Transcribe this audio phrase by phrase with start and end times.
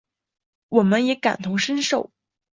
[0.69, 2.11] 我们也感同身受